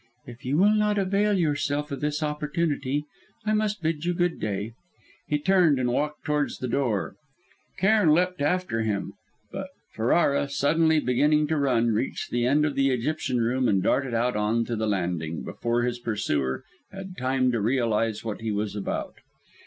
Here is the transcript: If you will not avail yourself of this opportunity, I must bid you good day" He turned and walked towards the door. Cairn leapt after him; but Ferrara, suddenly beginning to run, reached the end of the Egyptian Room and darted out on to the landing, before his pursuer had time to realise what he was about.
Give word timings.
If 0.25 0.43
you 0.43 0.57
will 0.57 0.73
not 0.73 0.97
avail 0.97 1.37
yourself 1.37 1.91
of 1.91 2.01
this 2.01 2.23
opportunity, 2.23 3.05
I 3.45 3.53
must 3.53 3.83
bid 3.83 4.03
you 4.03 4.15
good 4.15 4.39
day" 4.39 4.71
He 5.29 5.37
turned 5.37 5.77
and 5.79 5.91
walked 5.91 6.25
towards 6.25 6.57
the 6.57 6.67
door. 6.67 7.13
Cairn 7.77 8.09
leapt 8.09 8.41
after 8.41 8.81
him; 8.81 9.13
but 9.51 9.67
Ferrara, 9.93 10.49
suddenly 10.49 10.99
beginning 10.99 11.45
to 11.49 11.55
run, 11.57 11.89
reached 11.91 12.31
the 12.31 12.47
end 12.47 12.65
of 12.65 12.73
the 12.73 12.89
Egyptian 12.89 13.41
Room 13.41 13.67
and 13.69 13.83
darted 13.83 14.15
out 14.15 14.35
on 14.35 14.65
to 14.65 14.75
the 14.75 14.87
landing, 14.87 15.43
before 15.43 15.83
his 15.83 15.99
pursuer 15.99 16.63
had 16.91 17.15
time 17.15 17.51
to 17.51 17.61
realise 17.61 18.25
what 18.25 18.41
he 18.41 18.51
was 18.51 18.75
about. 18.75 19.13